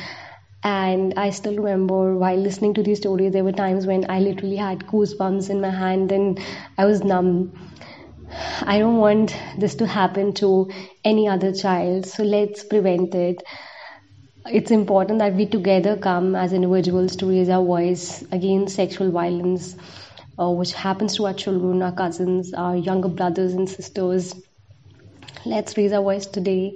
And 0.68 1.14
I 1.16 1.30
still 1.30 1.56
remember 1.56 2.14
while 2.14 2.36
listening 2.36 2.74
to 2.74 2.82
these 2.82 2.98
stories, 2.98 3.32
there 3.32 3.42
were 3.42 3.52
times 3.52 3.86
when 3.86 4.04
I 4.10 4.20
literally 4.20 4.56
had 4.56 4.80
goosebumps 4.86 5.48
in 5.48 5.62
my 5.62 5.70
hand 5.70 6.12
and 6.12 6.38
I 6.76 6.84
was 6.84 7.02
numb. 7.02 7.52
I 8.62 8.78
don't 8.78 8.98
want 8.98 9.34
this 9.56 9.76
to 9.76 9.86
happen 9.86 10.34
to 10.34 10.70
any 11.04 11.26
other 11.26 11.52
child, 11.54 12.04
so 12.04 12.22
let's 12.22 12.64
prevent 12.64 13.14
it. 13.14 13.42
It's 14.46 14.70
important 14.70 15.20
that 15.20 15.34
we 15.34 15.46
together 15.46 15.96
come 15.96 16.34
as 16.34 16.52
individuals 16.52 17.16
to 17.16 17.26
raise 17.26 17.48
our 17.48 17.64
voice 17.64 18.22
against 18.30 18.76
sexual 18.76 19.10
violence, 19.10 19.74
uh, 20.38 20.50
which 20.50 20.74
happens 20.74 21.16
to 21.16 21.26
our 21.26 21.34
children, 21.34 21.82
our 21.82 21.92
cousins, 21.92 22.52
our 22.52 22.76
younger 22.76 23.08
brothers 23.08 23.54
and 23.54 23.70
sisters. 23.70 24.34
Let's 25.46 25.76
raise 25.78 25.92
our 25.92 26.02
voice 26.02 26.26
today. 26.26 26.74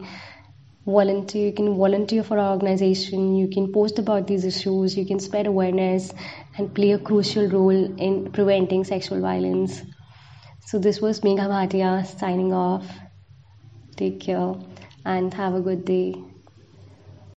Volunteer, 0.85 1.47
you 1.47 1.53
can 1.53 1.77
volunteer 1.77 2.25
for 2.25 2.39
our 2.39 2.55
organization, 2.55 3.37
you 3.37 3.49
can 3.49 3.73
post 3.73 4.01
about 4.01 4.27
these 4.27 4.45
issues, 4.45 4.97
you 4.97 5.07
can 5.07 5.21
spread 5.21 5.47
awareness 5.47 6.13
and 6.59 6.75
play 6.75 6.91
a 6.91 6.99
crucial 6.99 7.49
role 7.49 8.01
in 8.01 8.33
preventing 8.33 8.83
sexual 8.83 9.21
violence. 9.21 9.81
So 10.67 10.81
this 10.81 11.01
was 11.01 11.21
Megha 11.21 11.47
Bhatia 11.49 12.05
signing 12.19 12.53
off. 12.53 12.85
Take 13.97 14.21
care 14.21 14.55
and 15.05 15.33
have 15.35 15.55
a 15.55 15.61
good 15.61 15.85
day. 15.85 16.15